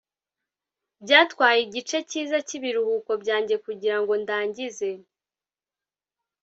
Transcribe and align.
byatwaye 1.03 1.59
igice 1.67 1.97
cyiza 2.09 2.37
cyibiruhuko 2.47 3.11
byanjye 3.21 3.55
kugirango 3.65 4.13
ndangize 4.23 4.89